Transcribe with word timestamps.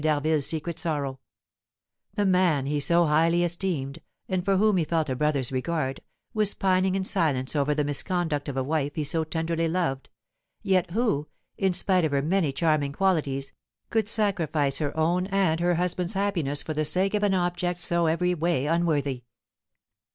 d'Harville's 0.03 0.47
secret 0.47 0.79
sorrow; 0.79 1.19
the 2.15 2.25
man 2.25 2.65
he 2.65 2.79
so 2.79 3.05
highly 3.05 3.43
esteemed, 3.43 3.99
and 4.27 4.43
for 4.43 4.57
whom 4.57 4.77
he 4.77 4.83
felt 4.83 5.11
a 5.11 5.15
brother's 5.15 5.51
regard, 5.51 5.99
was 6.33 6.55
pining 6.55 6.95
in 6.95 7.03
silence 7.03 7.55
over 7.55 7.75
the 7.75 7.83
misconduct 7.83 8.49
of 8.49 8.57
a 8.57 8.63
wife 8.63 8.95
he 8.95 9.03
so 9.03 9.23
tenderly 9.23 9.67
loved, 9.67 10.09
yet 10.63 10.89
who, 10.89 11.27
in 11.55 11.71
spite 11.71 12.03
of 12.03 12.11
her 12.11 12.23
many 12.23 12.51
charming 12.51 12.91
qualities, 12.93 13.53
could 13.91 14.09
sacrifice 14.09 14.79
her 14.79 14.97
own 14.97 15.27
and 15.27 15.59
her 15.59 15.75
husband's 15.75 16.13
happiness 16.13 16.63
for 16.63 16.73
the 16.73 16.83
sake 16.83 17.13
of 17.13 17.21
an 17.21 17.35
object 17.35 17.79
so 17.79 18.07
every 18.07 18.33
way 18.33 18.65
unworthy. 18.65 19.21